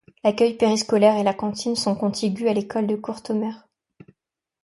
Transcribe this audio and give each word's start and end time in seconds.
L'accueil 0.23 0.57
périscolaire 0.57 1.17
et 1.17 1.23
la 1.23 1.35
cantine 1.35 1.75
sont 1.75 1.93
contigus 1.93 2.47
à 2.49 2.53
l'école 2.55 2.87
de 2.87 2.95
Courtomer. 2.95 3.53